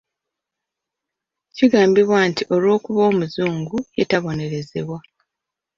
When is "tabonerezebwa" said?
4.11-4.99